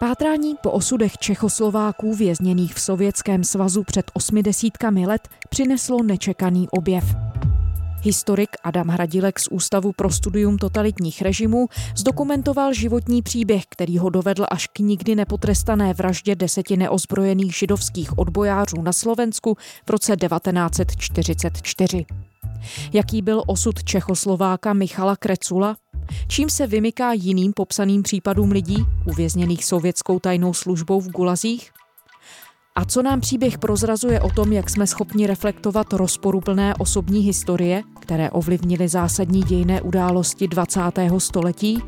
[0.00, 7.04] Pátrání po osudech Čechoslováků vězněných v Sovětském svazu před osmi desítkami let přineslo nečekaný objev.
[8.02, 14.46] Historik Adam Hradilek z Ústavu pro studium totalitních režimů zdokumentoval životní příběh, který ho dovedl
[14.50, 19.56] až k nikdy nepotrestané vraždě deseti neozbrojených židovských odbojářů na Slovensku
[19.86, 22.06] v roce 1944.
[22.92, 25.76] Jaký byl osud Čechoslováka Michala Krecula?
[26.28, 31.70] Čím se vymyká jiným popsaným případům lidí, uvězněných sovětskou tajnou službou v Gulazích?
[32.74, 38.30] A co nám příběh prozrazuje o tom, jak jsme schopni reflektovat rozporuplné osobní historie, které
[38.30, 40.80] ovlivnily zásadní dějné události 20.
[41.18, 41.78] století?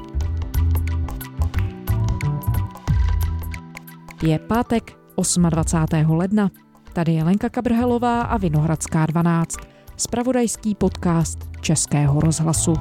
[4.23, 4.99] Je pátek
[5.51, 6.11] 28.
[6.11, 6.51] ledna.
[6.93, 9.57] Tady je Lenka Kabrhelová a Vinohradská 12.
[10.01, 12.73] Spravodajský podcast Českého rozhlasu.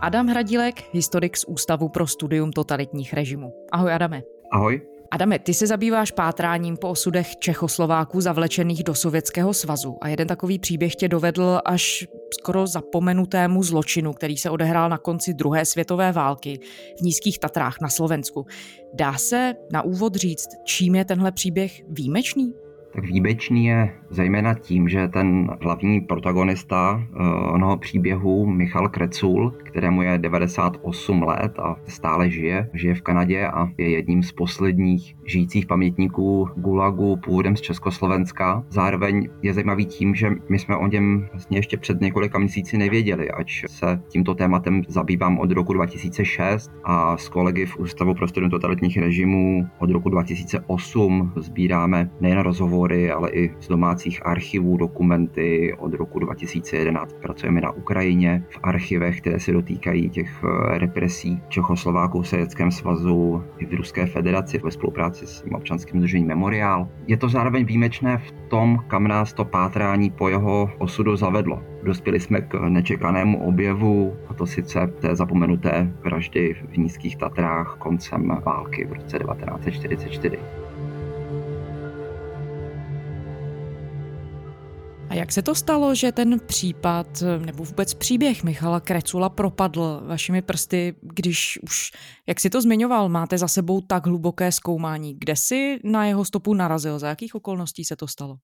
[0.00, 3.52] Adam Hradilek, historik z Ústavu pro studium totalitních režimů.
[3.72, 4.22] Ahoj Adame.
[4.52, 4.80] Ahoj.
[5.10, 10.58] Adame, ty se zabýváš pátráním po osudech Čechoslováků zavlečených do Sovětského svazu a jeden takový
[10.58, 12.06] příběh tě dovedl až
[12.40, 16.60] skoro zapomenutému zločinu, který se odehrál na konci druhé světové války
[16.98, 18.46] v Nízkých Tatrách na Slovensku.
[18.94, 22.67] Dá se na úvod říct, čím je tenhle příběh výjimečný?
[22.92, 30.02] Tak výjimečný je zejména tím, že ten hlavní protagonista uh, onoho příběhu, Michal Krecul, kterému
[30.02, 35.66] je 98 let a stále žije, žije v Kanadě a je jedním z posledních žijících
[35.66, 38.64] pamětníků Gulagu původem z Československa.
[38.70, 43.30] Zároveň je zajímavý tím, že my jsme o něm vlastně ještě před několika měsíci nevěděli,
[43.30, 48.50] ač se tímto tématem zabývám od roku 2006 a s kolegy v Ústavu pro studium
[48.50, 55.74] totalitních režimů od roku 2008 sbíráme nejen rozhovory, rozhovory, ale i z domácích archivů dokumenty
[55.78, 57.16] od roku 2011.
[57.22, 63.42] Pracujeme na Ukrajině v archivech, které se dotýkají těch eh, represí Čechoslováků v Sovětském svazu
[63.58, 66.88] i v Ruské federaci ve spolupráci s občanským združením Memoriál.
[67.06, 71.62] Je to zároveň výjimečné v tom, kam nás to pátrání po jeho osudu zavedlo.
[71.82, 78.40] Dospěli jsme k nečekanému objevu, a to sice té zapomenuté vraždy v Nízkých Tatrách koncem
[78.44, 80.67] války v roce 1944.
[85.18, 90.94] jak se to stalo, že ten případ nebo vůbec příběh Michala Krecula propadl vašimi prsty,
[91.02, 91.92] když už,
[92.26, 95.16] jak si to zmiňoval, máte za sebou tak hluboké zkoumání?
[95.18, 96.98] Kde si na jeho stopu narazil?
[96.98, 98.36] Za jakých okolností se to stalo?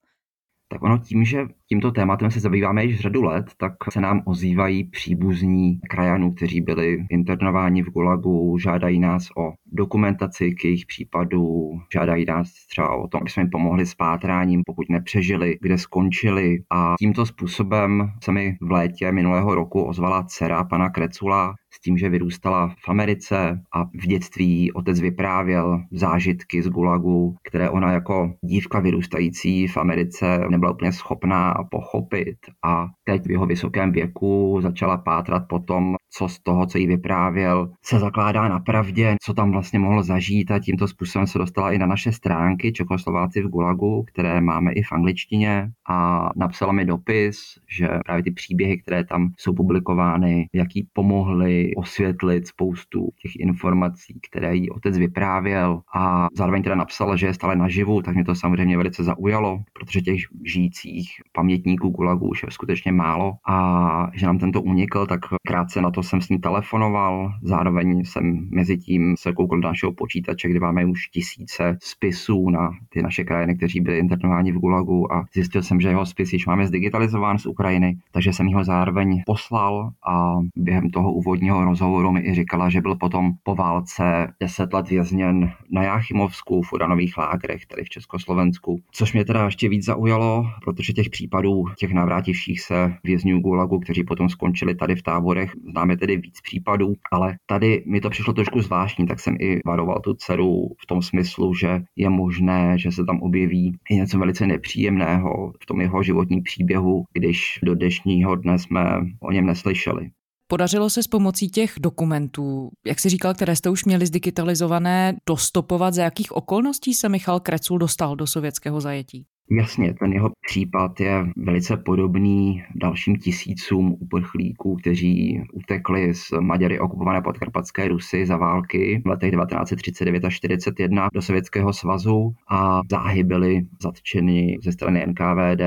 [0.69, 4.84] Tak ono tím, že tímto tématem se zabýváme již řadu let, tak se nám ozývají
[4.84, 12.25] příbuzní krajanů, kteří byli internováni v Gulagu, žádají nás o dokumentaci k jejich případu, žádají
[12.25, 16.58] nás třeba o tom, aby jsme jim pomohli s pátráním, pokud nepřežili, kde skončili.
[16.72, 21.98] A tímto způsobem se mi v létě minulého roku ozvala dcera pana Krecula, s tím,
[21.98, 28.32] že vyrůstala v Americe a v dětství otec vyprávěl zážitky z Gulagu, které ona jako
[28.42, 32.36] dívka vyrůstající v Americe nebyla úplně schopná pochopit.
[32.64, 36.86] A teď v jeho vysokém věku začala pátrat po tom, co z toho, co jí
[36.86, 41.72] vyprávěl, se zakládá na pravdě, co tam vlastně mohl zažít a tímto způsobem se dostala
[41.72, 46.84] i na naše stránky Čekoslováci v Gulagu, které máme i v angličtině a napsala mi
[46.84, 47.38] dopis,
[47.78, 54.56] že právě ty příběhy, které tam jsou publikovány, jaký pomohly osvětlit spoustu těch informací, které
[54.56, 58.76] jí otec vyprávěl a zároveň teda napsala, že je stále naživu, tak mě to samozřejmě
[58.76, 64.62] velice zaujalo, protože těch žijících pamětníků Gulagu už je skutečně málo a že nám tento
[64.62, 69.60] unikl, tak krátce na to jsem s ní telefonoval, zároveň jsem mezi tím se koukal
[69.60, 74.52] do našeho počítače, kde máme už tisíce spisů na ty naše krajiny, kteří byli internováni
[74.52, 78.46] v Gulagu a zjistil jsem, že jeho spis již máme zdigitalizován z Ukrajiny, takže jsem
[78.46, 83.54] ho zároveň poslal a během toho úvodního rozhovoru mi i říkala, že byl potom po
[83.54, 89.44] válce deset let vězněn na Jáchymovsku v uranových lágrech, tady v Československu, což mě teda
[89.44, 94.97] ještě víc zaujalo, protože těch případů těch navrátivších se vězňů Gulagu, kteří potom skončili tady
[94.97, 99.37] v táborech, známe tedy víc případů, ale tady mi to přišlo trošku zvláštní, tak jsem
[99.40, 103.96] i varoval tu dceru v tom smyslu, že je možné, že se tam objeví i
[103.96, 109.46] něco velice nepříjemného v tom jeho životním příběhu, když do dnešního dne jsme o něm
[109.46, 110.11] neslyšeli.
[110.46, 115.94] Podařilo se s pomocí těch dokumentů, jak si říkal, které jste už měli zdigitalizované, dostopovat,
[115.94, 119.26] za jakých okolností se Michal Krecul dostal do sovětského zajetí?
[119.50, 127.23] Jasně, ten jeho případ je velice podobný dalším tisícům uprchlíků, kteří utekli z Maďary okupované
[127.23, 133.62] podkarpatské Rusy za války v letech 1939 a 1941 do Sovětského svazu a záhy byli
[133.82, 135.61] zatčeni ze strany NKVD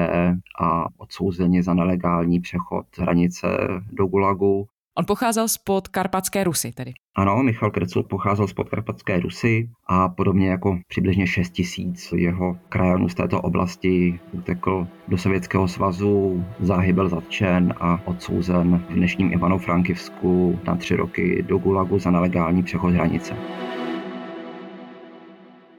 [0.59, 3.47] a odsouzeni za nelegální přechod hranice
[3.91, 4.67] do Gulagu.
[4.99, 6.93] On pocházel spod Karpatské Rusy tedy.
[7.15, 13.09] Ano, Michal Krecul pocházel z podkarpatské Rusy a podobně jako přibližně 6 tisíc jeho krajanů
[13.09, 19.57] z této oblasti utekl do Sovětského svazu, záhy byl zatčen a odsouzen v dnešním Ivano
[19.57, 23.35] Frankivsku na tři roky do Gulagu za nelegální přechod hranice.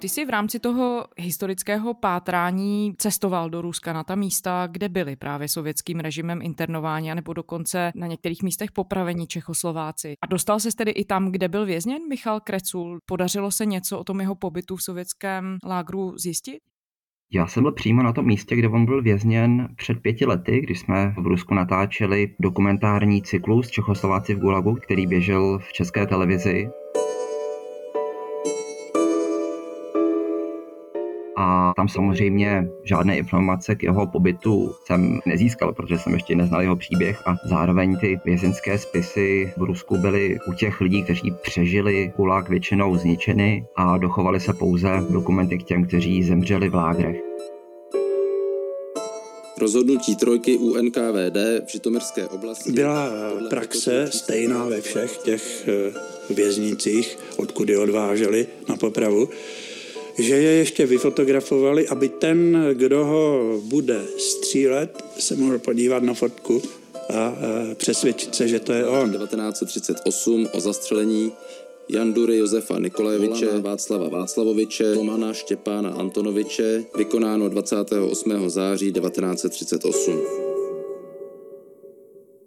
[0.01, 5.17] Ty jsi v rámci toho historického pátrání cestoval do Ruska na ta místa, kde byli
[5.17, 10.15] právě sovětským režimem internováni, nebo dokonce na některých místech popravení Čechoslováci.
[10.23, 12.99] A dostal se tedy i tam, kde byl vězněn Michal Krecul?
[13.07, 16.59] Podařilo se něco o tom jeho pobytu v sovětském lágru zjistit?
[17.33, 20.81] Já jsem byl přímo na tom místě, kde on byl vězněn před pěti lety, když
[20.81, 26.69] jsme v Rusku natáčeli dokumentární cyklus Čechoslováci v Gulagu, který běžel v české televizi.
[31.41, 36.77] A tam samozřejmě žádné informace k jeho pobytu jsem nezískal, protože jsem ještě neznal jeho
[36.77, 42.49] příběh a zároveň ty vězenské spisy v Rusku byly u těch lidí, kteří přežili kulák
[42.49, 47.17] většinou zničeny a dochovaly se pouze dokumenty k těm, kteří zemřeli v lágrech.
[49.59, 51.37] Rozhodnutí trojky u NKVD
[51.67, 53.11] v Žitomirské oblasti byla
[53.51, 59.29] praxe stejná ve všech těch eh, věznicích, odkud je odváželi na popravu
[60.19, 66.63] že je ještě vyfotografovali, aby ten, kdo ho bude střílet, se mohl podívat na fotku
[67.15, 67.37] a
[67.75, 69.13] přesvědčit se, že to je on.
[69.13, 71.33] 1938 o zastřelení
[71.89, 78.51] Jandury Josefa Nikolajeviče, Volana Václava Václavoviče, Tomana Štěpána Antonoviče, vykonáno 28.
[78.51, 80.48] září 1938.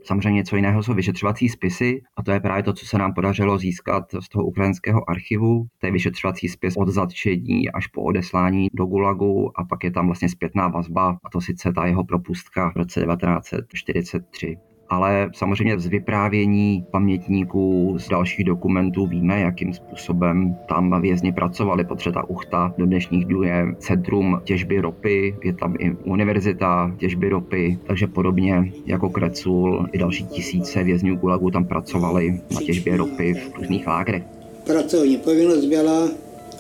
[0.04, 3.58] Samozřejmě něco jiného jsou vyšetřovací spisy a to je právě to, co se nám podařilo
[3.58, 5.66] získat z toho ukrajinského archivu.
[5.80, 10.06] To je vyšetřovací spis od zatčení až po odeslání do Gulagu a pak je tam
[10.06, 14.58] vlastně zpětná vazba a to sice ta jeho propustka v roce 1943
[14.92, 22.12] ale samozřejmě z vyprávění pamětníků, z dalších dokumentů víme, jakým způsobem tam vězni pracovali, protože
[22.12, 27.80] ta uchta do dnešních dnů je centrum těžby ropy, je tam i univerzita těžby ropy,
[27.88, 33.56] takže podobně jako Krecul i další tisíce vězňů Gulagu tam pracovali na těžbě ropy v
[33.56, 34.24] různých lágrech.
[34.64, 36.10] Pracovní povinnost byla.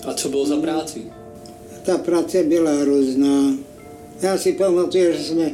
[0.07, 1.01] A co bylo za práci?
[1.85, 3.53] Ta práce byla různá.
[4.21, 5.51] Já si pamatuju, že jsme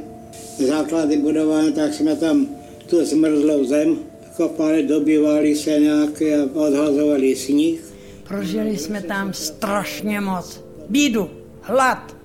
[0.68, 2.46] základy budovali, tak jsme tam
[2.88, 3.98] tu zmrzlou zem
[4.38, 7.80] kopali, dobývali se nějaké a odhazovali sníh.
[8.28, 10.64] Prožili jsme tam strašně moc.
[10.90, 11.30] Bídu,
[11.62, 12.16] hlad.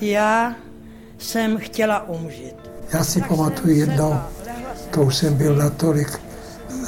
[0.00, 0.56] Já
[1.18, 2.54] jsem chtěla umřít.
[2.92, 4.14] Já si pamatuju jednou,
[4.90, 6.20] to už jsem byl natolik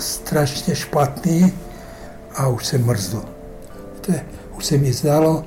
[0.01, 1.53] strašně špatný
[2.35, 3.23] a už jsem mrzl.
[4.59, 5.45] Už se mi zdalo,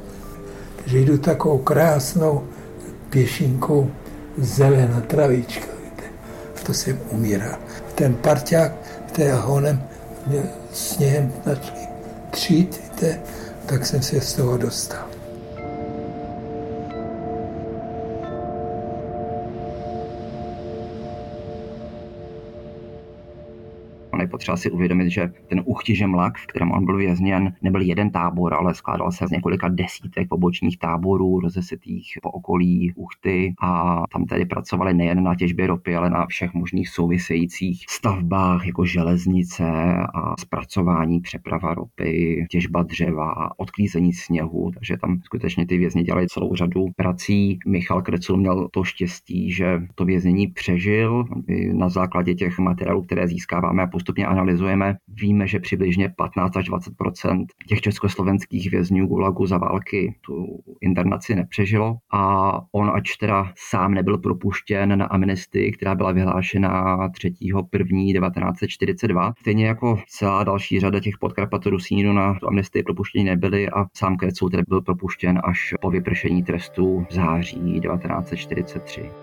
[0.86, 2.48] že jdu takovou krásnou
[3.10, 3.92] pěšinkou
[4.38, 5.83] zelená travička
[6.66, 7.58] to jsem umíral.
[7.96, 8.72] Ten parťák,
[9.08, 9.84] který honem
[10.28, 10.44] mě
[10.74, 11.88] sněhem začali
[12.32, 12.82] třít,
[13.66, 15.13] tak jsem se z toho dostal.
[24.34, 28.74] Potřeba si uvědomit, že ten uchtižemlak, v kterém on byl vězněn, nebyl jeden tábor, ale
[28.74, 33.54] skládal se z několika desítek pobočních táborů rozesetých po okolí Uchty.
[33.62, 38.86] A tam tedy pracovali nejen na těžbě ropy, ale na všech možných souvisejících stavbách, jako
[38.86, 39.66] železnice
[40.16, 46.56] a zpracování přeprava ropy, těžba dřeva, odklízení sněhu, takže tam skutečně ty vězni dělali celou
[46.56, 47.60] řadu prací.
[47.68, 51.26] Michal Krecul měl to štěstí, že to věznění přežil.
[51.74, 56.70] Na základě těch materiálů, které získáváme a postupně postupně analyzujeme, víme, že přibližně 15 až
[56.70, 63.94] 20% těch československých vězňů Gulagu za války tu internaci nepřežilo a on, ač teda sám
[63.94, 71.70] nebyl propuštěn na amnestii, která byla vyhlášena 3.1.1942, stejně jako celá další řada těch podkarpatů
[71.70, 76.44] Rusínů na tu amnestii propuštění nebyli a sám Krecul tedy byl propuštěn až po vypršení
[76.44, 79.23] trestu v září 1943.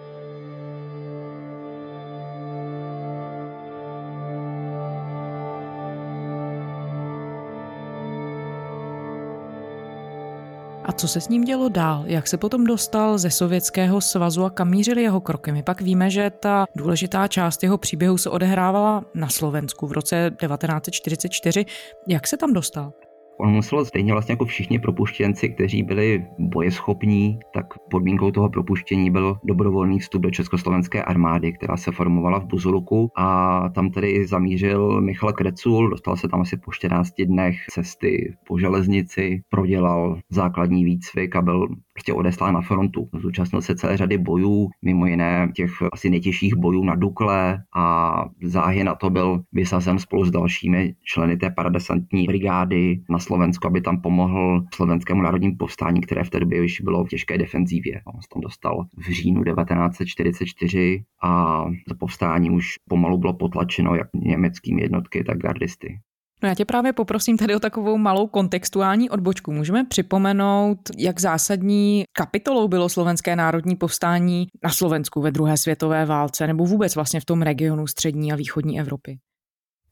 [11.01, 12.03] co se s ním dělo dál?
[12.07, 15.53] Jak se potom dostal ze Sovětského svazu a kam mířili jeho kroky?
[15.53, 20.31] My pak víme, že ta důležitá část jeho příběhu se odehrávala na Slovensku v roce
[20.41, 21.65] 1944.
[22.07, 22.93] Jak se tam dostal?
[23.41, 29.37] On musel stejně vlastně jako všichni propuštěnci, kteří byli bojeschopní, tak podmínkou toho propuštění byl
[29.45, 35.33] dobrovolný vstup do Československé armády, která se formovala v Buzuluku a tam tedy zamířil Michal
[35.33, 41.43] Krecul, dostal se tam asi po 14 dnech cesty po železnici, prodělal základní výcvik a
[41.43, 41.69] byl
[42.01, 43.09] prostě odeslán na frontu.
[43.21, 48.85] Zúčastnil se celé řady bojů, mimo jiné těch asi nejtěžších bojů na Dukle a záhy
[48.85, 54.01] na to byl vysazen spolu s dalšími členy té paradesantní brigády na Slovensku, aby tam
[54.01, 58.01] pomohl slovenskému národnímu povstání, které v té době už bylo v těžké defenzívě.
[58.05, 64.09] On se tam dostal v říjnu 1944 a to povstání už pomalu bylo potlačeno jak
[64.15, 65.99] německými jednotky, tak gardisty.
[66.43, 69.53] No já tě právě poprosím tady o takovou malou kontextuální odbočku.
[69.53, 76.47] Můžeme připomenout, jak zásadní kapitolou bylo slovenské národní povstání na Slovensku ve druhé světové válce
[76.47, 79.19] nebo vůbec vlastně v tom regionu střední a východní Evropy?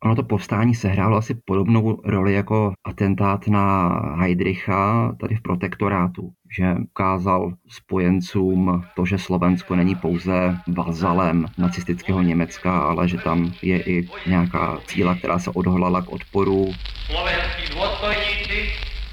[0.04, 3.88] Ono to povstání sehrálo asi podobnou roli jako atentát na
[4.18, 12.78] Heidricha tady v protektorátu, že ukázal spojencům to, že Slovensko není pouze vazalem nacistického Německa,
[12.78, 16.72] ale že tam je i nějaká cíla, která se odhodlala k odporu.
[17.06, 18.70] Slovenskí dôstojníci,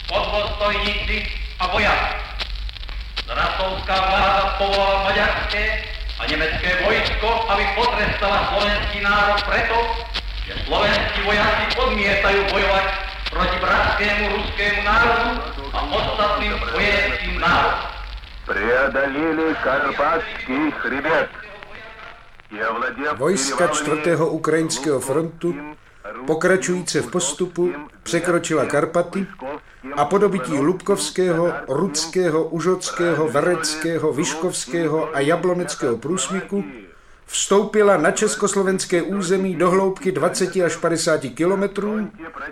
[0.08, 1.26] podvostojníci
[1.60, 2.16] a vojáci.
[3.36, 5.82] Rasovská vláda povolala maďarské
[6.20, 9.76] a německé vojsko, aby potrestala slovenský národ preto,
[10.47, 12.87] že slovenskí vojáci odmietajú bojovať
[13.31, 15.31] proti bratskému ruskému národu
[15.71, 17.87] a ostatným vojenským národom.
[18.47, 21.31] Преодолели Карпатский хребет.
[23.15, 24.17] Vojska 4.
[24.17, 25.55] ukrajinského frontu,
[26.27, 27.73] pokračujíce v postupu,
[28.03, 29.27] překročila Karpaty
[29.97, 36.65] a po dobití Lubkovského, Rudského, Užockého, Vareckého, Vyškovského a Jabloneckého průsmyku
[37.26, 42.12] vstoupila na československé území do hloubky 20 až 50 kilometrů,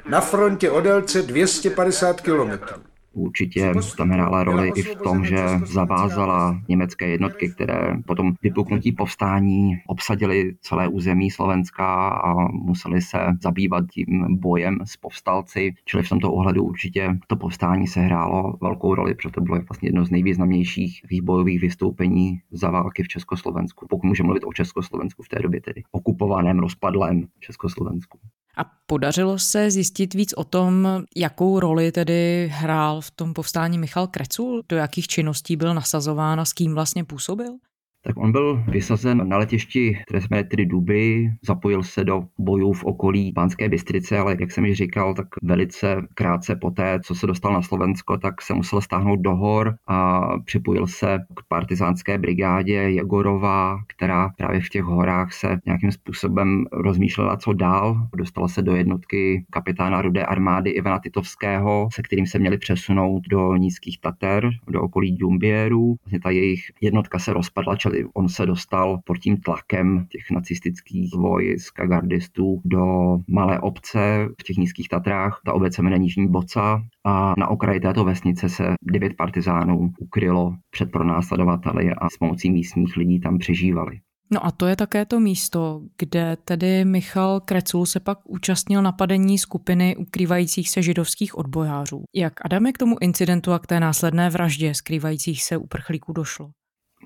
[0.10, 2.93] na frontě o délce 250 kilometrů.
[3.14, 9.78] Určitě tam hrála roli i v tom, že zavázala německé jednotky, které potom vypuknutí povstání
[9.88, 15.74] obsadili celé území Slovenska a museli se zabývat tím bojem s povstalci.
[15.86, 19.88] Čili v tomto ohledu určitě to povstání se hrálo velkou roli, protože to bylo vlastně
[19.88, 23.88] jedno z nejvýznamnějších výbojových vystoupení za války v Československu.
[23.90, 28.20] Pokud můžeme mluvit o Československu v té době, tedy okupovaném, rozpadlém Československu.
[28.58, 34.08] A podařilo se zjistit víc o tom, jakou roli tedy hrál v tom povstání Michal
[34.08, 37.58] Krecul, do jakých činností byl nasazován a s kým vlastně působil?
[38.04, 43.34] Tak on byl vysazen na letišti, jsme tedy Duby, zapojil se do bojů v okolí
[43.34, 47.62] Pánské Bystrice, ale jak jsem již říkal, tak velice krátce poté, co se dostal na
[47.62, 54.30] Slovensko, tak se musel stáhnout do hor a připojil se k partizánské brigádě Jegorova, která
[54.38, 58.08] právě v těch horách se nějakým způsobem rozmýšlela, co dál.
[58.16, 63.56] Dostala se do jednotky kapitána Rudé armády Ivana Titovského, se kterým se měli přesunout do
[63.56, 65.96] nízkých Tater, do okolí Dumbieru.
[66.06, 67.76] Vlastně ta jejich jednotka se rozpadla,
[68.14, 72.86] on se dostal pod tím tlakem těch nacistických vojsk a gardistů do
[73.28, 75.42] malé obce v těch nízkých Tatrách.
[75.46, 80.56] Ta obec se jmenuje Nižní Boca a na okraji této vesnice se devět partizánů ukrylo
[80.72, 84.00] před pronásledovateli a s pomocí místních lidí tam přežívali.
[84.34, 89.38] No a to je také to místo, kde tedy Michal Krecul se pak účastnil napadení
[89.38, 92.04] skupiny ukrývajících se židovských odbojářů.
[92.16, 96.50] Jak Adame k tomu incidentu a k té následné vraždě skrývajících se uprchlíků došlo?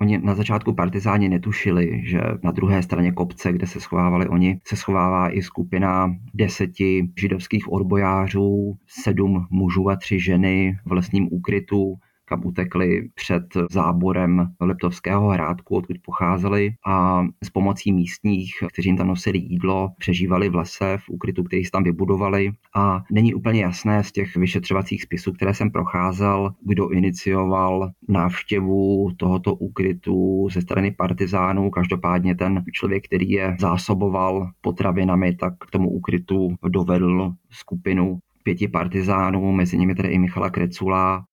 [0.00, 4.76] Oni na začátku partizáni netušili, že na druhé straně kopce, kde se schovávali oni, se
[4.76, 11.96] schovává i skupina deseti židovských odbojářů, sedm mužů a tři ženy v lesním úkrytu,
[12.28, 19.08] kam utekli před záborem Liptovského hrádku, odkud pocházeli a s pomocí místních, kteří jim tam
[19.08, 24.04] nosili jídlo, přežívali v lese, v úkrytu, který si tam vybudovali a není úplně jasné
[24.04, 31.70] z těch vyšetřovacích spisů, které jsem procházel, kdo inicioval návštěvu tohoto úkrytu ze strany partizánů.
[31.70, 39.52] Každopádně ten člověk, který je zásoboval potravinami, tak k tomu úkrytu dovedl skupinu pěti partizánů,
[39.52, 41.24] mezi nimi tedy i Michala Krecula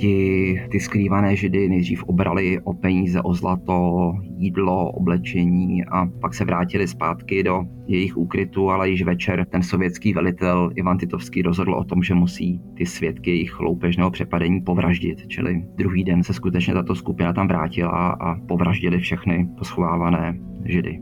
[0.00, 6.44] ti ty skrývané židy nejdřív obrali o peníze, o zlato, jídlo, oblečení a pak se
[6.44, 11.84] vrátili zpátky do jejich úkrytu, ale již večer ten sovětský velitel Ivan Titovský rozhodl o
[11.84, 15.18] tom, že musí ty svědky jejich loupežného přepadení povraždit.
[15.28, 21.00] Čili druhý den se skutečně tato skupina tam vrátila a povraždili všechny poschovávané židy.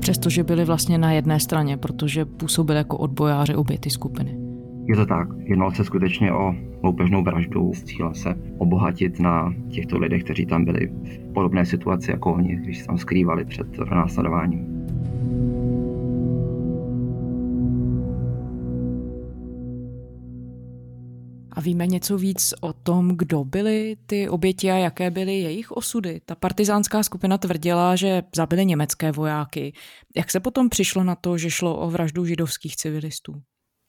[0.00, 4.41] Přestože byli vlastně na jedné straně, protože působili jako odbojáři obě ty skupiny.
[4.84, 5.28] Je to tak.
[5.38, 7.72] Jednalo se skutečně o loupežnou vraždu.
[7.84, 12.78] Cíla se obohatit na těchto lidech, kteří tam byli v podobné situaci jako oni, když
[12.78, 14.72] se tam skrývali před následováním.
[21.52, 26.20] A víme něco víc o tom, kdo byli ty oběti a jaké byly jejich osudy?
[26.24, 29.72] Ta partizánská skupina tvrdila, že zabili německé vojáky.
[30.16, 33.42] Jak se potom přišlo na to, že šlo o vraždu židovských civilistů?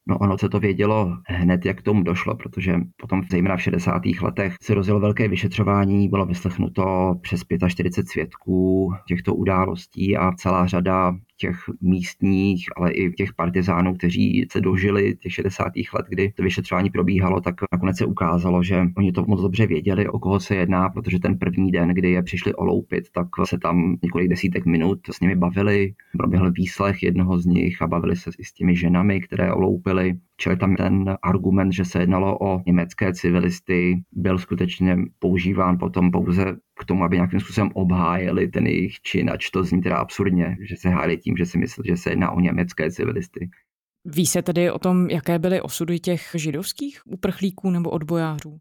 [0.07, 4.01] No ono se to vědělo hned, jak k tomu došlo, protože potom zejména v 60.
[4.22, 11.15] letech se rozjelo velké vyšetřování, bylo vyslechnuto přes 45 svědků těchto událostí a celá řada
[11.37, 15.71] těch místních, ale i těch partizánů, kteří se dožili těch 60.
[15.93, 20.07] let, kdy to vyšetřování probíhalo, tak nakonec se ukázalo, že oni to moc dobře věděli,
[20.07, 23.97] o koho se jedná, protože ten první den, kdy je přišli oloupit, tak se tam
[24.03, 28.43] několik desítek minut s nimi bavili, proběhl výslech jednoho z nich a bavili se i
[28.43, 30.13] s těmi ženami, které oloupili.
[30.37, 36.55] Čili tam ten argument, že se jednalo o německé civilisty, byl skutečně používán potom pouze
[36.83, 40.75] k tomu, aby nějakým způsobem obhájili ten jejich čin, ač to zní teda absurdně, že
[40.77, 43.49] se hájili tím, že si mysleli, že se jedná o německé civilisty.
[44.05, 48.57] Ví se tedy o tom, jaké byly osudy těch židovských uprchlíků nebo odbojářů?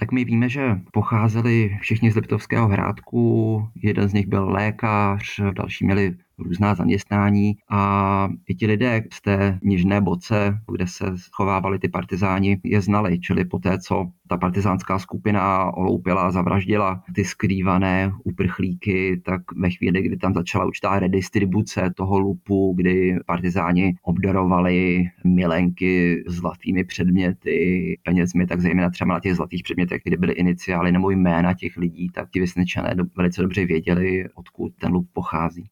[0.00, 0.60] Tak my víme, že
[0.92, 8.28] pocházeli všichni z Liptovského hrádku, jeden z nich byl lékař, další měli různá zaměstnání a
[8.48, 13.44] i ti lidé z té nižné boce, kde se schovávali ty partizáni, je znali, čili
[13.44, 20.16] po té, co ta partizánská skupina oloupila, zavraždila ty skrývané uprchlíky, tak ve chvíli, kdy
[20.16, 28.90] tam začala určitá redistribuce toho lupu, kdy partizáni obdarovali milenky zlatými předměty, penězmi, tak zejména
[28.90, 32.94] třeba na těch zlatých předmětech, kde byly iniciály nebo jména těch lidí, tak ti vysněčené
[33.16, 35.64] velice dobře věděli, odkud ten lup pochází.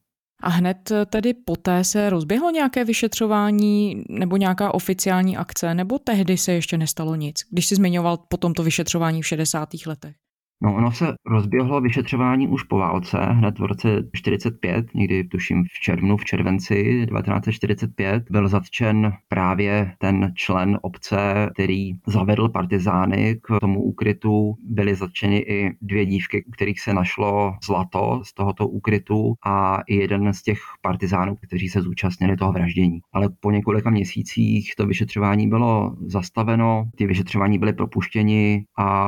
[0.43, 6.51] A hned tedy poté se rozběhlo nějaké vyšetřování nebo nějaká oficiální akce, nebo tehdy se
[6.51, 9.69] ještě nestalo nic, když si zmiňoval po tomto vyšetřování v 60.
[9.85, 10.15] letech?
[10.63, 15.79] No, ono se rozběhlo vyšetřování už po válce, hned v roce 45, někdy tuším v
[15.81, 23.83] červnu, v červenci 1945, byl zatčen právě ten člen obce, který zavedl partizány k tomu
[23.83, 24.55] úkrytu.
[24.69, 30.33] Byly zatčeny i dvě dívky, kterých se našlo zlato z tohoto úkrytu a i jeden
[30.33, 32.99] z těch partizánů, kteří se zúčastnili toho vraždění.
[33.13, 39.07] Ale po několika měsících to vyšetřování bylo zastaveno, ty vyšetřování byly propuštěni a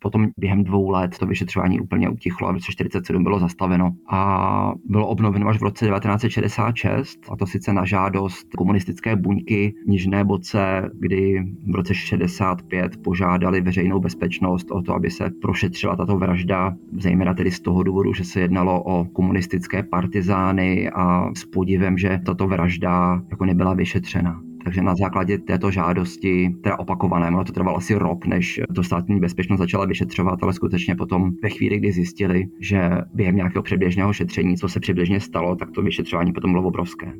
[0.00, 3.90] potom během dvou dvou let to vyšetřování úplně utichlo a v roce 47 bylo zastaveno
[4.10, 10.24] a bylo obnoveno až v roce 1966 a to sice na žádost komunistické buňky Nižné
[10.24, 16.74] Boce, kdy v roce 65 požádali veřejnou bezpečnost o to, aby se prošetřila tato vražda,
[16.98, 22.20] zejména tedy z toho důvodu, že se jednalo o komunistické partizány a s podivem, že
[22.26, 24.49] tato vražda jako nebyla vyšetřena.
[24.64, 29.20] Takže na základě této žádosti, teda opakované, ono to trvalo asi rok, než to státní
[29.20, 34.56] bezpečnost začala vyšetřovat, ale skutečně potom ve chvíli, kdy zjistili, že během nějakého předběžného šetření,
[34.56, 37.12] co se přibližně stalo, tak to vyšetřování potom bylo obrovské.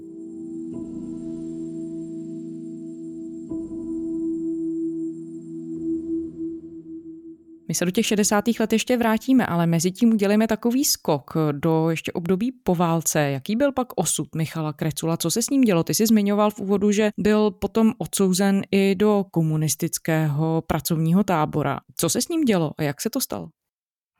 [7.70, 8.44] My se do těch 60.
[8.60, 13.20] let ještě vrátíme, ale mezi tím udělíme takový skok do ještě období po válce.
[13.20, 15.16] Jaký byl pak osud Michala Krecula?
[15.16, 15.84] Co se s ním dělo?
[15.84, 21.80] Ty jsi zmiňoval v úvodu, že byl potom odsouzen i do komunistického pracovního tábora.
[21.96, 23.48] Co se s ním dělo a jak se to stalo?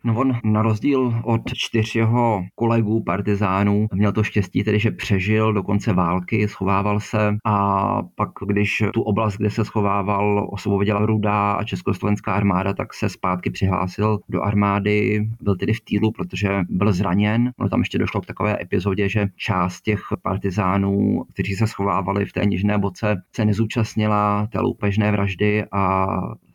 [0.04, 5.52] No on na rozdíl od čtyř jeho kolegů partizánů měl to štěstí tedy, že přežil
[5.52, 11.52] do konce války, schovával se a pak, když tu oblast, kde se schovával, osvobodila Ruda
[11.52, 16.92] a československá armáda, tak se zpátky přihlásil do armády, byl tedy v týlu, protože byl
[16.92, 17.52] zraněn.
[17.58, 22.32] No tam ještě došlo k takové epizodě, že část těch partizánů, kteří se schovávali v
[22.32, 26.06] té nižné boce, se nezúčastnila té loupežné vraždy a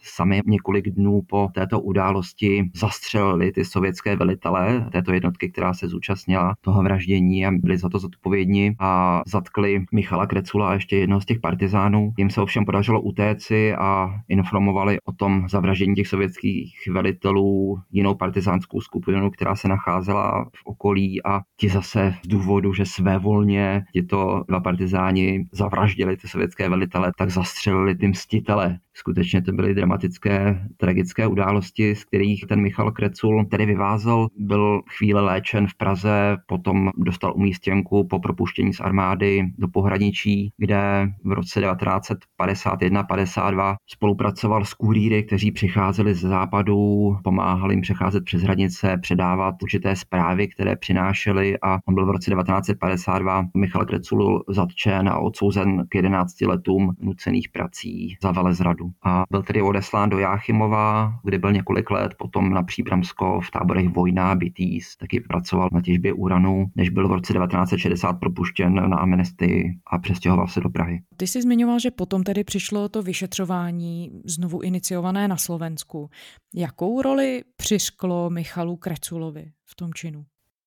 [0.05, 6.55] sami několik dnů po této události zastřelili ty sovětské velitele této jednotky, která se zúčastnila
[6.61, 11.25] toho vraždění a byli za to zodpovědní a zatkli Michala Krecula a ještě jednoho z
[11.25, 12.13] těch partizánů.
[12.17, 18.81] Jim se ovšem podařilo utéci a informovali o tom zavraždění těch sovětských velitelů jinou partizánskou
[18.81, 24.43] skupinu, která se nacházela v okolí a ti zase z důvodu, že své volně tyto
[24.47, 28.79] dva partizáni zavraždili ty sovětské velitele, tak zastřelili ty mstitele.
[28.93, 34.27] Skutečně to byly dramatické dramatické, tragické události, z kterých ten Michal Krecul tedy vyvázal.
[34.37, 41.09] Byl chvíle léčen v Praze, potom dostal umístěnku po propuštění z armády do pohraničí, kde
[41.23, 48.97] v roce 1951-52 spolupracoval s kurýry, kteří přicházeli ze západu, pomáhali jim přecházet přes hranice,
[49.01, 55.17] předávat určité zprávy, které přinášely a on byl v roce 1952 Michal Krecul zatčen a
[55.17, 58.89] odsouzen k 11 letům nucených prací za velezradu.
[59.03, 63.89] A byl tedy odeslán do Jáchymova, kde byl několik let, potom na Příbramsko v táborech
[63.89, 69.79] Vojna, Bitýs, taky pracoval na těžbě uranu, než byl v roce 1960 propuštěn na amnestii
[69.87, 71.01] a přestěhoval se do Prahy.
[71.17, 76.09] Ty jsi zmiňoval, že potom tedy přišlo to vyšetřování znovu iniciované na Slovensku.
[76.55, 80.25] Jakou roli přišklo Michalu Kreculovi v tom činu?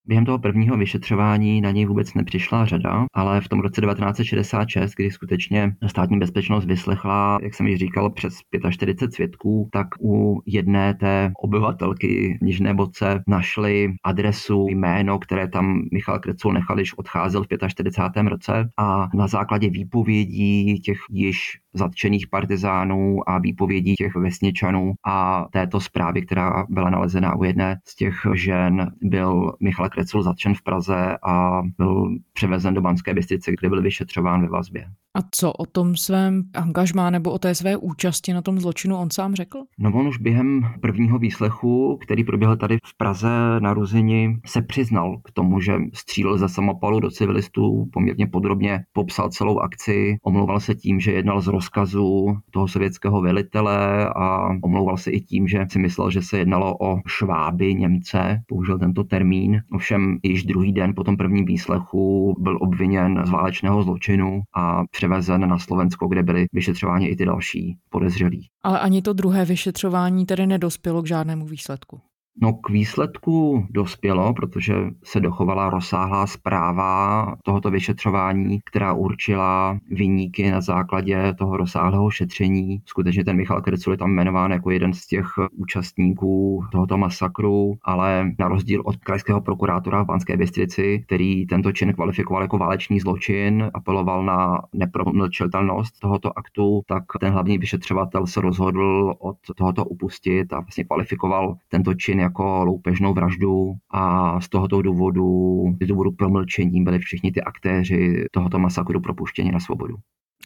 [0.09, 5.11] Během toho prvního vyšetřování na něj vůbec nepřišla řada, ale v tom roce 1966, kdy
[5.11, 8.35] skutečně státní bezpečnost vyslechla, jak jsem již říkal, přes
[8.71, 16.19] 45 svědků, tak u jedné té obyvatelky Nižné Boce našli adresu, jméno, které tam Michal
[16.19, 18.27] Krecul nechal, když odcházel v 45.
[18.27, 25.81] roce a na základě výpovědí těch již zatčených partizánů a výpovědí těch vesničanů a této
[25.81, 31.19] zprávy, která byla nalezena u jedné z těch žen, byl Michal Krecul zatčen v Praze
[31.23, 34.85] a byl převezen do Banské Bystrice, kde byl vyšetřován ve vazbě.
[35.19, 39.11] A co o tom svém angažmá nebo o té své účasti na tom zločinu on
[39.11, 39.59] sám řekl?
[39.79, 43.29] No on už během prvního výslechu, který proběhl tady v Praze
[43.61, 49.29] na Ruzini, se přiznal k tomu, že střílel ze samopalu do civilistů, poměrně podrobně popsal
[49.29, 55.11] celou akci, omlouval se tím, že jednal z rozkazu toho sovětského velitele a omlouval se
[55.11, 59.61] i tím, že si myslel, že se jednalo o šváby Němce, použil tento termín.
[59.73, 65.49] Ovšem již druhý den po tom prvním výslechu byl obviněn z válečného zločinu a převezen
[65.49, 68.49] na Slovensko, kde byly vyšetřováni i ty další podezřelí.
[68.63, 72.01] Ale ani to druhé vyšetřování tedy nedospělo k žádnému výsledku.
[72.41, 74.75] No k výsledku dospělo, protože
[75.05, 82.83] se dochovala rozsáhlá zpráva tohoto vyšetřování, která určila vyníky na základě toho rozsáhlého šetření.
[82.87, 88.31] Skutečně ten Michal Krcul je tam jmenován jako jeden z těch účastníků tohoto masakru, ale
[88.39, 93.71] na rozdíl od krajského prokurátora v Banské Bystrici, který tento čin kvalifikoval jako válečný zločin,
[93.75, 100.61] apeloval na nepromlčitelnost tohoto aktu, tak ten hlavní vyšetřovatel se rozhodl od tohoto upustit a
[100.61, 106.99] vlastně kvalifikoval tento čin jako loupežnou vraždu a z tohoto důvodu, z důvodu promlčení byli
[106.99, 109.95] všichni ty aktéři tohoto masakru propuštěni na svobodu.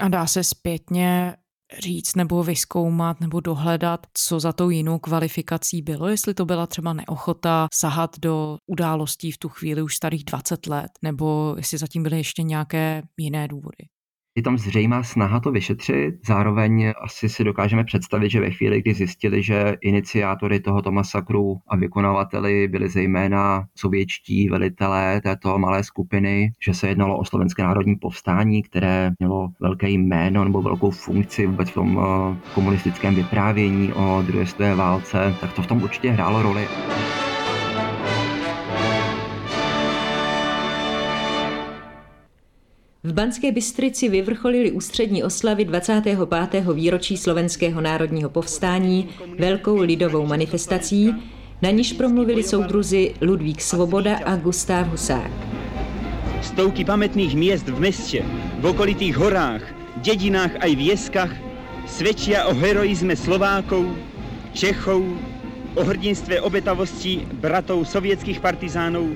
[0.00, 1.34] A dá se zpětně
[1.78, 6.92] říct nebo vyskoumat nebo dohledat, co za tou jinou kvalifikací bylo, jestli to byla třeba
[6.92, 12.16] neochota sahat do událostí v tu chvíli už starých 20 let, nebo jestli zatím byly
[12.16, 13.91] ještě nějaké jiné důvody.
[14.34, 18.94] Je tam zřejmá snaha to vyšetřit, zároveň asi si dokážeme představit, že ve chvíli, kdy
[18.94, 26.74] zjistili, že iniciátory tohoto masakru a vykonavateli byli zejména sovětští velitelé této malé skupiny, že
[26.74, 31.74] se jednalo o slovenské národní povstání, které mělo velké jméno nebo velkou funkci vůbec v
[31.74, 36.68] tom eh, komunistickém vyprávění o druhé světové válce, tak to v tom určitě hrálo roli.
[43.04, 46.18] V Banské Bystrici vyvrcholili ústřední oslavy 25.
[46.74, 51.14] výročí slovenského národního povstání velkou lidovou manifestací,
[51.62, 55.30] na níž promluvili soudruzi Ludvík Svoboda a Gustav Husák.
[56.42, 58.22] Stovky pamätných miest v meste,
[58.62, 59.62] v okolitých horách,
[59.98, 61.32] dedinách aj vieskach
[61.90, 63.82] svedčia o heroizme Slovákov,
[64.54, 65.02] Čechov,
[65.74, 69.10] o hrdinstve obetavosti bratov sovětských partizánov,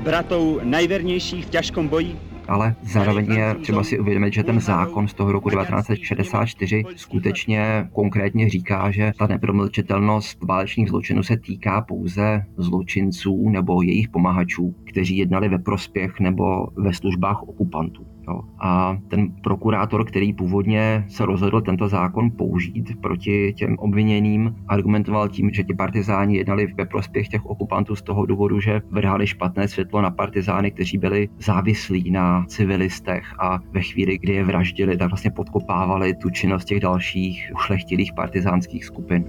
[0.00, 2.16] bratov najvernejších v ťažkom boji,
[2.48, 8.48] ale zároveň je třeba si uvědomit, že ten zákon z toho roku 1964 skutečně konkrétně
[8.48, 15.48] říká, že ta nepromlčitelnost válečných zločinů se týká pouze zločinců nebo jejich pomahačů, kteří jednali
[15.48, 18.15] ve prospěch nebo ve službách okupantů.
[18.28, 18.40] Jo.
[18.58, 25.50] A ten prokurátor, který původně se rozhodl tento zákon použít proti těm obviněným, argumentoval tím,
[25.50, 30.02] že ti partizáni jednali ve prospěch těch okupantů z toho důvodu, že vrhali špatné světlo
[30.02, 35.30] na partizány, kteří byli závislí na civilistech a ve chvíli, kdy je vraždili, tak vlastně
[35.30, 39.24] podkopávali tu činnost těch dalších ušlechtilých partizánských skupin.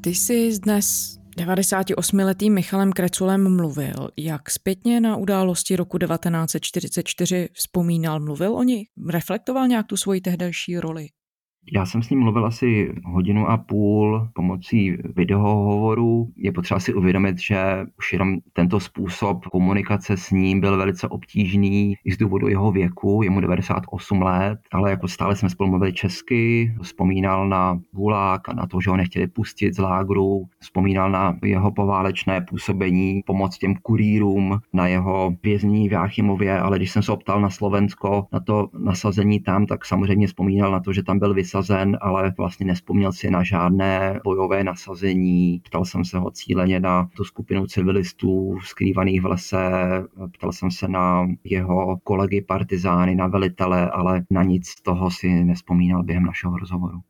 [0.00, 4.08] Ty jsi dnes 98-letým Michalem Kreculem mluvil.
[4.16, 8.88] Jak zpětně na události roku 1944 vzpomínal, mluvil o nich?
[9.08, 11.08] Reflektoval nějak tu svoji tehdejší roli?
[11.70, 16.28] Já jsem s ním mluvil asi hodinu a půl pomocí videohovoru.
[16.36, 21.94] Je potřeba si uvědomit, že už jenom tento způsob komunikace s ním byl velice obtížný
[22.04, 25.92] i z důvodu jeho věku, je mu 98 let, ale jako stále jsme spolu mluvili
[25.92, 31.38] česky, vzpomínal na Gulák a na to, že ho nechtěli pustit z lágru, vzpomínal na
[31.44, 37.12] jeho poválečné působení, pomoc těm kurýrům, na jeho věznění v Jáchymově, ale když jsem se
[37.12, 41.34] optal na Slovensko, na to nasazení tam, tak samozřejmě vzpomínal na to, že tam byl
[41.34, 45.60] vys vysazen, ale vlastně nespomněl si na žádné bojové nasazení.
[45.64, 49.58] Ptal jsem se ho cíleně na tu skupinu civilistů skrývaných v lese,
[50.32, 55.44] ptal jsem se na jeho kolegy partizány, na velitele, ale na nic z toho si
[55.44, 57.00] nespomínal během našeho rozhovoru.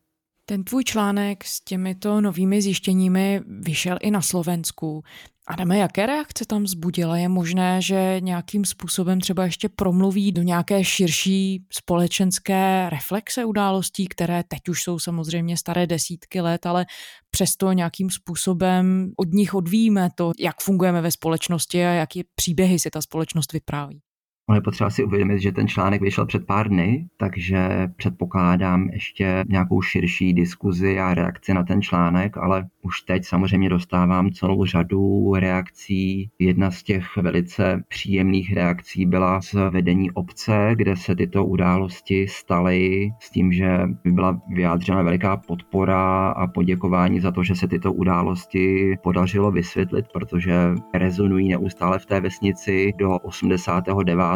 [0.46, 5.02] Ten tvůj článek s těmito novými zjištěními vyšel i na Slovensku.
[5.46, 7.16] Adame, jaké reakce tam zbudila?
[7.16, 14.44] Je možné, že nějakým způsobem třeba ještě promluví do nějaké širší společenské reflexe událostí, které
[14.48, 16.86] teď už jsou samozřejmě staré desítky let, ale
[17.30, 22.90] přesto nějakým způsobem od nich odvíjíme to, jak fungujeme ve společnosti a jaký příběhy si
[22.90, 24.00] ta společnost vypráví.
[24.48, 29.44] Ale je potřeba si uvědomit, že ten článek vyšel před pár dny, takže předpokládám ještě
[29.48, 35.34] nějakou širší diskuzi a reakci na ten článek, ale už teď samozřejmě dostávám celou řadu
[35.34, 36.30] reakcí.
[36.38, 43.10] Jedna z těch velice příjemných reakcí byla z vedení obce, kde se tyto události staly
[43.20, 47.92] s tím, že by byla vyjádřena veliká podpora a poděkování za to, že se tyto
[47.92, 50.54] události podařilo vysvětlit, protože
[50.94, 54.31] rezonují neustále v té vesnici do 89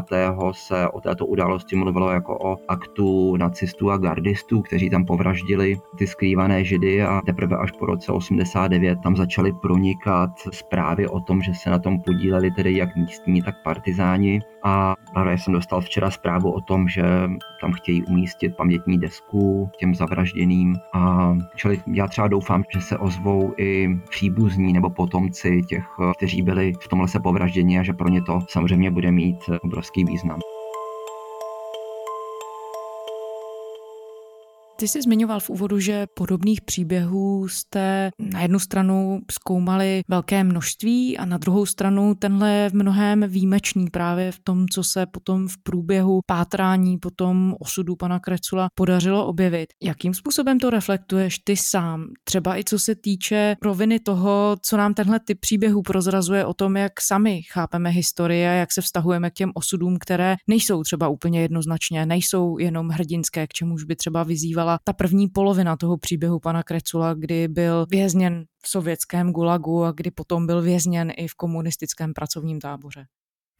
[0.53, 6.07] se o této události mluvilo jako o aktu nacistů a gardistů, kteří tam povraždili ty
[6.07, 11.55] skrývané židy a teprve až po roce 89 tam začaly pronikat zprávy o tom, že
[11.55, 14.41] se na tom podíleli tedy jak místní, tak partizáni.
[14.63, 17.03] A právě jsem dostal včera zprávu o tom, že
[17.61, 20.77] tam chtějí umístit pamětní desku těm zavražděným.
[20.95, 26.73] A čili já třeba doufám, že se ozvou i příbuzní nebo potomci těch, kteří byli
[26.81, 30.41] v tomhle se povraždění a že pro ně to samozřejmě bude mít obrovský význam.
[34.79, 41.19] Ty jsi zmiňoval v úvodu, že podobných příběhů jste na jednu stranu zkoumali velké množství
[41.19, 45.49] a na druhou stranu tenhle je v mnohem výjimečný právě v tom, co se potom
[45.49, 49.67] v průběhu pátrání potom osudu pana Krecula podařilo objevit.
[49.83, 52.07] Jakým způsobem to reflektuješ ty sám?
[52.25, 56.77] Třeba i co se týče roviny toho, co nám tenhle typ příběhů prozrazuje o tom,
[56.77, 62.07] jak sami chápeme historie, jak se vztahujeme k těm osudům, které nejsou třeba úplně jednoznačně,
[62.07, 66.63] nejsou jenom hrdinské, k čemuž by třeba vyzýval vypadala ta první polovina toho příběhu pana
[66.63, 72.13] Krecula, kdy byl vězněn v sovětském gulagu a kdy potom byl vězněn i v komunistickém
[72.13, 73.07] pracovním táboře.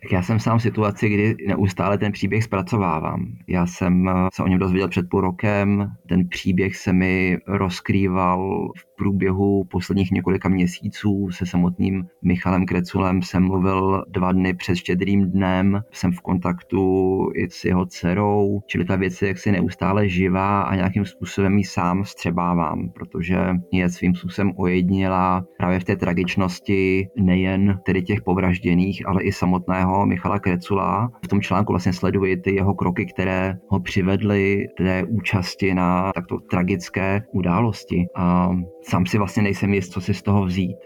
[0.03, 3.27] Tak já jsem sám v situaci, kdy neustále ten příběh zpracovávám.
[3.49, 8.96] Já jsem se o něm dozvěděl před půl rokem, ten příběh se mi rozkrýval v
[8.97, 15.81] průběhu posledních několika měsíců se samotným Michalem Kreculem jsem mluvil dva dny před štědrým dnem,
[15.93, 16.87] jsem v kontaktu
[17.35, 21.65] i s jeho dcerou, čili ta věc je jaksi neustále živá a nějakým způsobem ji
[21.65, 23.39] sám střebávám, protože
[23.73, 30.07] je svým způsobem ojednila právě v té tragičnosti nejen tedy těch povražděných, ale i samotného
[30.07, 31.11] Michala Krecula.
[31.25, 36.39] V tom článku vlastně sleduji ty jeho kroky, které ho přivedly té účasti na takto
[36.51, 38.07] tragické události.
[38.17, 38.51] A
[38.89, 40.77] sám si vlastně nejsem jist, co si z toho vzít.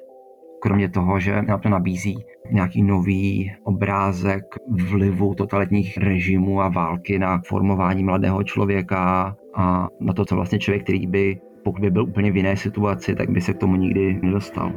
[0.62, 4.44] Kromě toho, že nám to nabízí nějaký nový obrázek
[4.90, 10.82] vlivu totalitních režimů a války na formování mladého člověka a na to, co vlastně člověk,
[10.82, 14.20] který by, pokud by byl úplně v jiné situaci, tak by se k tomu nikdy
[14.22, 14.72] nedostal.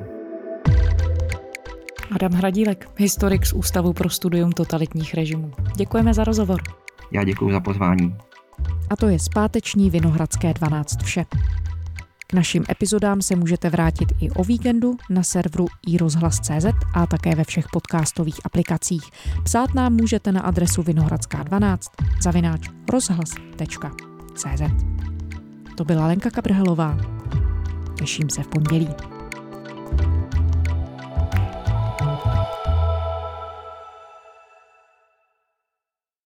[2.15, 5.51] Adam Hradílek, historik z Ústavu pro studium totalitních režimů.
[5.77, 6.61] Děkujeme za rozhovor.
[7.11, 8.15] Já děkuji za pozvání.
[8.89, 11.25] A to je zpáteční Vinohradské 12 vše
[12.33, 17.65] našim epizodám se můžete vrátit i o víkendu na serveru iRozhlas.cz a také ve všech
[17.73, 19.03] podcastových aplikacích.
[19.43, 21.77] Psát nám můžete na adresu vinohradská12
[22.23, 24.61] zavináč rozhlas.cz
[25.77, 26.97] To byla Lenka Kabrhelová.
[27.97, 29.12] Těším se v pondělí.